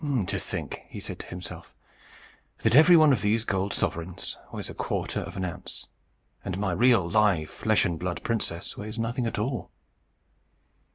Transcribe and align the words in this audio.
"To 0.01 0.39
think," 0.39 0.77
said 0.91 0.91
he 0.91 0.99
to 0.99 1.25
himself, 1.27 1.75
"that 2.63 2.73
every 2.73 2.97
one 2.97 3.13
of 3.13 3.21
these 3.21 3.45
gold 3.45 3.71
sovereigns 3.71 4.35
weighs 4.51 4.67
a 4.67 4.73
quarter 4.73 5.19
of 5.19 5.37
an 5.37 5.45
ounce, 5.45 5.85
and 6.43 6.57
my 6.57 6.71
real, 6.71 7.07
live, 7.07 7.51
flesh 7.51 7.85
and 7.85 7.99
blood 7.99 8.23
princess 8.23 8.75
weighs 8.75 8.97
nothing 8.97 9.27
at 9.27 9.37
all!" 9.37 9.69